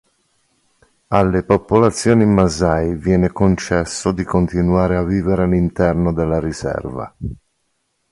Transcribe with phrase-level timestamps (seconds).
[1.09, 7.15] Alle popolazioni Masai venne concesso di continuare a vivere all'interno della riserva.